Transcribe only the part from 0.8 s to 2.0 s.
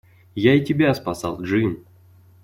спасал, Джим.